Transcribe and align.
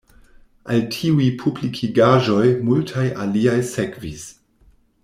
Al 0.75 0.79
tiuj 0.95 1.27
publikigaĵoj 1.43 2.49
multaj 2.71 3.07
aliaj 3.27 3.57
sekvis. 3.77 4.27